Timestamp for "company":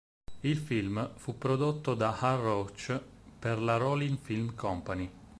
4.55-5.07